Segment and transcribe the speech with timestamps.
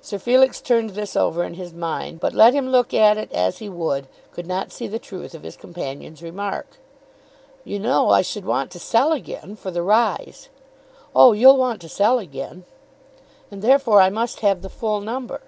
[0.00, 3.58] Sir Felix turned this over in his mind, but let him look at it as
[3.58, 6.66] he would, could not see the truth of his companion's remark.
[7.62, 10.48] "You know I should want to sell again, for the rise."
[11.14, 12.64] "Oh; you'll want to sell again."
[13.48, 15.40] "And therefore I must have the full number."